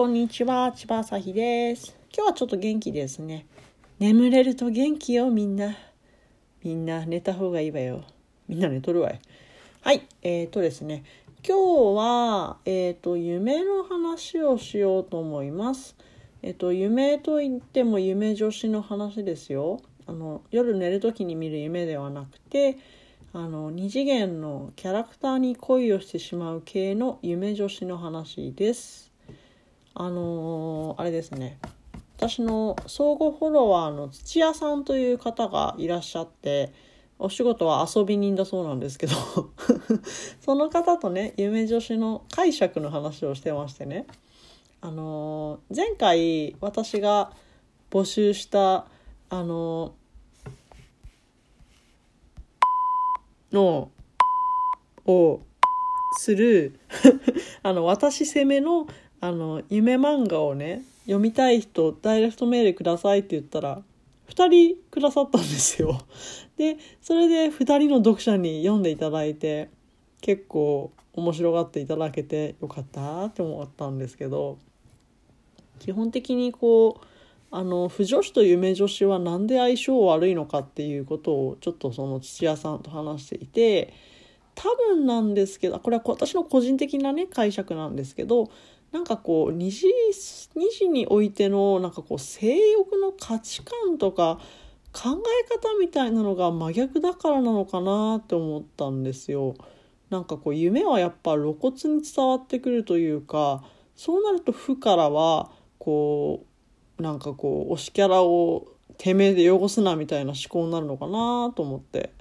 [0.00, 1.94] こんにちは、千葉朝日です。
[2.10, 3.44] 今日はちょっと元気ですね。
[3.98, 5.76] 眠れると元気よ、みんな。
[6.64, 8.04] みんな寝た方がいいわよ。
[8.48, 9.20] みんな寝とるわい。
[9.82, 11.04] はい、えーとですね、
[11.46, 15.94] 今日は、えーと、夢の話をしようと思います。
[16.40, 19.82] えっ、と、夢といっても夢女子の話ですよ。
[20.06, 22.78] あの、夜寝る時に見る夢ではなくて、
[23.34, 29.09] あの二次元のキャラクターに恋をしてしまう系の夢女子の話です。
[29.94, 31.58] あのーあれですね。
[32.16, 36.72] 私の相互フォロワーの土屋さんという方がいらっしゃって
[37.18, 39.14] お仕事は遊び人だそうなんですけど
[40.40, 44.06] その方とね夢女子の解釈の話をしてましてね。
[44.82, 47.32] あのー前回私が
[47.90, 48.86] 募集した
[49.30, 50.00] あのー
[53.52, 53.90] の
[55.06, 55.40] を
[56.18, 56.78] する
[57.62, 58.86] あの私攻めの
[59.20, 63.82] あの夢漫画をね読みたい人ダイレクトメールくださいって言ったら
[64.28, 66.00] 2人くださったんですよ。
[66.56, 69.70] でそれで2人の読者に読んでいただいて
[70.20, 74.58] 結構面白がっていただけてよかったって思ったんですけど
[75.78, 77.06] 基本的にこう
[77.50, 83.92] あの不女子と夢女子はなんで相性悪いのかっていうことをちょっとその土屋さんと話していて
[84.54, 88.50] 多分なんですけどこれは私の個人的なね解釈なんですけど
[88.92, 89.86] なんかこう二次
[90.56, 94.40] 二次においてのなんかこう性欲の価値観とか
[94.92, 99.54] 考え方みたいなのが真逆だからなのかなって思ったんですよ。
[100.10, 103.62] なんかこう夢はやっぱ露骨に伝わってくるというか
[103.94, 106.44] そうなると負からはこ
[106.98, 108.66] うなんかこう推しキャラを
[108.98, 112.12] てめえで汚すなみたいな思考になるのかなと思って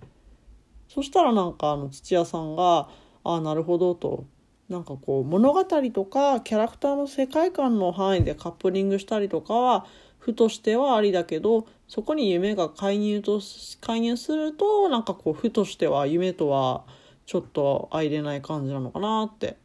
[0.87, 2.87] そしたらなんかあの土屋さんが
[3.25, 4.25] 「ああなるほど」と。
[4.69, 9.85] なんかこう物語とかキャラクターの世界観の範囲でカップリングしたりとかは
[10.19, 13.41] 負としてはありだけどそこに夢が介入と
[13.81, 16.83] 介入するとなんかこう負としては夢とは
[17.25, 19.57] ちょっと相れない感じなのかなって。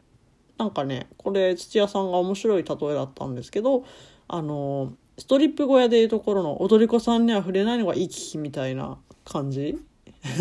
[0.57, 3.85] なんかねこれ土屋さんが面白い例えだったんですけど
[4.29, 9.79] あのストリップ小屋でいうところの踊り子さんには触れないのがいい危機みたいな感じ。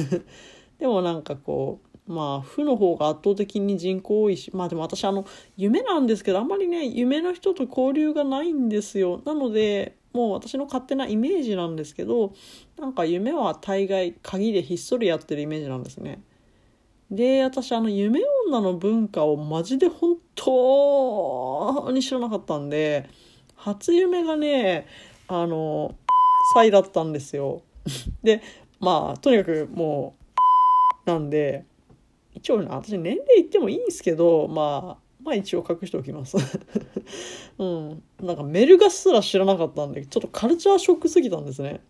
[0.80, 5.26] でもなんかこうまあ負の方が圧倒的に人口多いしまあでも私あの
[5.56, 9.22] 夢なんですけどあんまりね夢の人と交流がないんですよ。
[9.26, 12.34] なのでもう私の勝手なイメージなんですけど
[12.78, 16.22] なんか夢は大概鍵でひっそりやってるイメージなんですね。
[17.10, 23.08] で私あの夢女の文化をマジで本当に知らなかったんで
[23.56, 24.88] 初夢がね
[25.28, 25.96] あの
[26.54, 27.62] サイだったんですよ。
[28.24, 28.42] で
[28.80, 30.16] まあとにかくも
[31.06, 31.66] うなんで
[32.34, 36.36] 一応ね私年齢言ってもいいんですけどまあまあ一応隠しておきます。
[37.58, 38.04] うん。
[38.22, 41.82] なんかメルガすら知らなかったんでちょっとカルチャーショックすぎたんですね。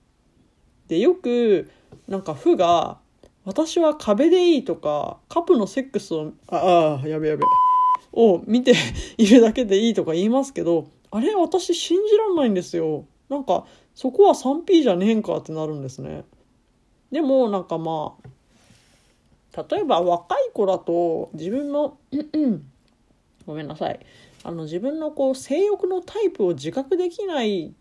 [0.88, 1.70] でよく
[2.08, 3.00] なんか負が
[3.46, 7.44] 「私は壁でいい」とかカップのセックスをああやべやべ。
[8.14, 8.74] を見て
[9.18, 13.06] いるだけでいいとか言いますけどあれ私信じらんないんですよ。
[13.30, 13.66] なんか
[13.96, 16.24] そこは 3P じゃねえんかってなるんですね。
[17.12, 18.30] でもなんかまあ
[19.56, 21.98] 例えば若い子だと自分の
[23.46, 24.00] ごめんなさい
[24.44, 27.74] あの自分のこう性欲のタイプを自覚できない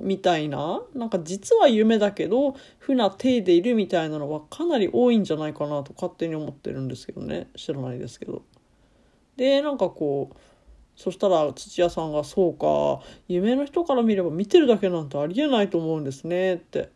[0.00, 8.42] みたいななんか実は夢だけど負な体でいるみたいなのはかなり多いんじゃないかなと勝手に思ってるんですけどね知らないですけど。
[9.36, 10.36] でなんかこう
[10.96, 16.90] そしたら土屋さんが「そうか夢の人から見れば見てるだけなんてありえないと思うんですね」って。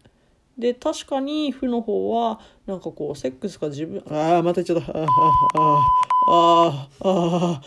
[0.63, 4.99] で確かに負の方はなんかこうセックスが自分ああまた言っちゃった。
[5.01, 5.89] ああ
[6.29, 7.63] ああああ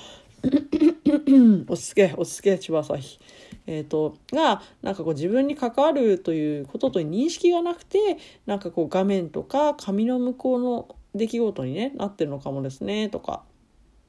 [1.68, 3.20] 落ち着け落ち着け千葉朝日。
[3.68, 13.44] えー、とがなんかこう自分に関わるということと認識がなくてなんかこう画面とか紙の向こうの出来事に、ね、なってるのかもですねとか。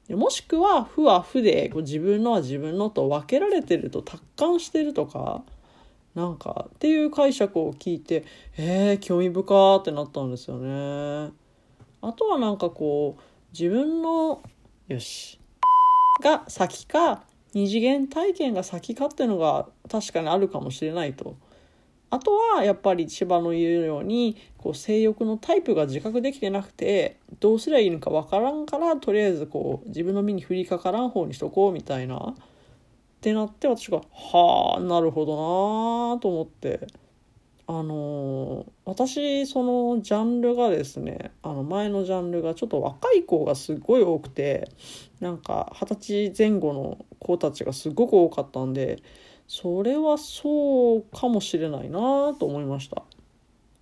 [0.09, 5.43] もしくは負は負でこう自分のは自分のと分けられてると達観してるとか。
[6.17, 8.25] なんかっていう解釈を聞いて
[8.57, 11.31] えー、興味深ってなったんですよね。
[12.01, 13.21] あとはなんかこう
[13.53, 14.41] 自分の
[14.87, 15.39] よし
[16.23, 17.23] が先か
[17.53, 21.35] 二次元体験が先かっていうのが確かにあるかもしれないと。
[22.09, 32.33] あとはやっぱり千葉の言うようにこう性欲のタイプが自覚できてなくてどうすりゃいいのかわからんからとりあえずこう自分の身に降りかからん方にしとこうみたいな
[33.27, 36.87] ってなって私がはあなるほどなと思って。
[37.69, 44.71] あのー私そのジャンルがですねあの前のジャンルがちょっと若い子がすごい多くて
[45.19, 49.03] なんか二十歳前後の子たちがすごく多かったんで
[49.49, 53.03] それはそうかもしれないなと思いました。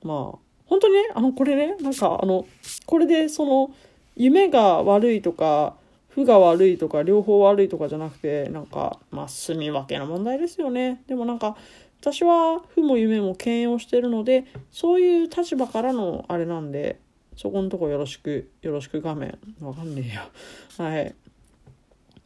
[0.02, 2.48] まあ本当にねあのこれねなんかあの
[2.88, 3.70] これでその
[4.16, 5.76] 夢が悪いとか
[6.16, 11.02] 負が悪いとか両方悪いとかじゃなくてなんかまあ住み分けの問題ですよね。
[11.08, 11.58] でもなんか
[12.00, 17.02] 私は負も夢も兼用してるのでそういう立場からのあれなんで
[17.36, 20.22] そこのとこよろしくよろしく画面わかんねえよ。
[20.78, 21.14] はい。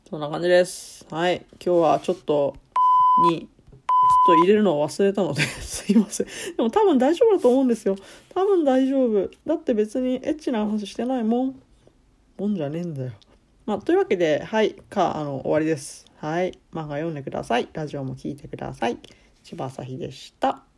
[0.07, 1.07] そんな感じです。
[1.09, 1.44] はい。
[1.53, 2.56] 今日はちょっと
[3.31, 3.47] にちょっ
[4.27, 6.27] と入れるのを忘れたので すいません。
[6.57, 7.95] でも多分大丈夫だと思うんですよ。
[8.36, 9.31] 多分大丈夫。
[9.47, 11.62] だって別にエッチな話してないもん。
[12.38, 13.12] もんじゃねえんだよ。
[13.69, 16.07] まあ、というわけで、はい、か、あの、終わりです。
[16.16, 16.57] はい。
[16.74, 17.69] 漫画読んでください。
[17.71, 18.98] ラジオも聞いてください。
[19.44, 20.69] 千葉朝日でした。